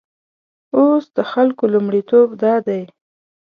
[0.77, 2.81] اوس د خلکو لومړیتوب دادی.